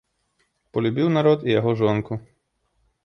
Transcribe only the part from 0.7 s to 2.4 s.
Палюбіў народ і яго жонку.